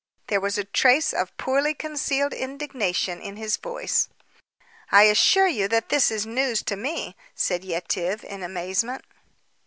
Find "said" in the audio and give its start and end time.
7.35-7.63